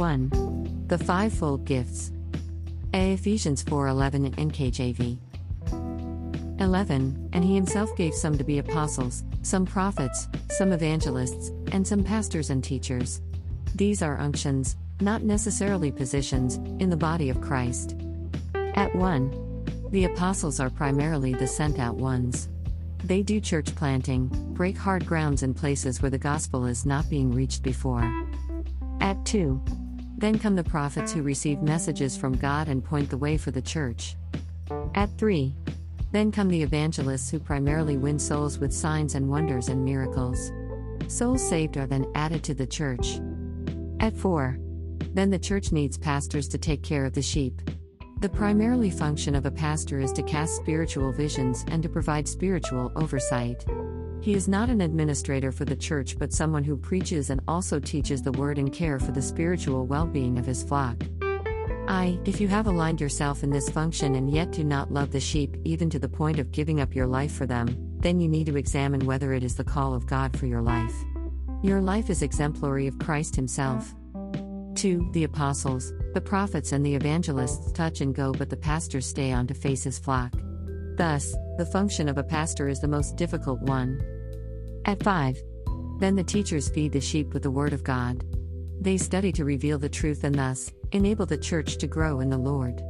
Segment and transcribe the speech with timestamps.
[0.00, 0.86] 1.
[0.86, 2.10] The fivefold gifts.
[2.94, 3.12] A.
[3.12, 5.18] Ephesians 4:11 NKJV.
[6.58, 7.28] 11.
[7.34, 12.48] And he himself gave some to be apostles, some prophets, some evangelists, and some pastors
[12.48, 13.20] and teachers.
[13.74, 17.94] These are unctions, not necessarily positions, in the body of Christ.
[18.54, 19.90] At 1.
[19.90, 22.48] The apostles are primarily the sent out ones.
[23.04, 27.32] They do church planting, break hard grounds in places where the gospel is not being
[27.32, 28.10] reached before.
[29.02, 29.62] At 2.
[30.20, 33.62] Then come the prophets who receive messages from God and point the way for the
[33.62, 34.16] church.
[34.94, 35.54] At 3.
[36.12, 40.52] Then come the evangelists who primarily win souls with signs and wonders and miracles.
[41.08, 43.18] Souls saved are then added to the church.
[44.00, 44.58] At 4.
[45.14, 47.62] Then the church needs pastors to take care of the sheep.
[48.20, 52.92] The primarily function of a pastor is to cast spiritual visions and to provide spiritual
[52.94, 53.64] oversight.
[54.22, 58.22] He is not an administrator for the church but someone who preaches and also teaches
[58.22, 61.02] the word and care for the spiritual well being of his flock.
[61.88, 65.20] I, if you have aligned yourself in this function and yet do not love the
[65.20, 68.46] sheep even to the point of giving up your life for them, then you need
[68.46, 70.94] to examine whether it is the call of God for your life.
[71.62, 73.94] Your life is exemplary of Christ Himself.
[74.76, 75.10] 2.
[75.12, 79.46] The apostles, the prophets, and the evangelists touch and go, but the pastors stay on
[79.46, 80.32] to face his flock.
[81.00, 84.02] Thus, the function of a pastor is the most difficult one.
[84.84, 85.38] At 5.
[85.98, 88.22] Then the teachers feed the sheep with the Word of God.
[88.78, 92.36] They study to reveal the truth and thus enable the church to grow in the
[92.36, 92.82] Lord.